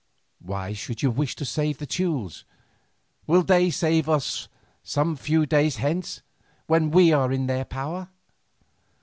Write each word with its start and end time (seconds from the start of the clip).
"Why 0.39 0.73
should 0.73 1.03
you 1.03 1.11
wish 1.11 1.35
to 1.35 1.45
save 1.45 1.77
the 1.77 1.85
Teules? 1.85 2.43
Will 3.27 3.43
they 3.43 3.69
save 3.69 4.09
us 4.09 4.47
some 4.81 5.15
few 5.15 5.45
days 5.45 5.75
hence, 5.75 6.23
when 6.65 6.89
we 6.89 7.11
are 7.13 7.31
in 7.31 7.45
their 7.45 7.65
power?" 7.65 8.09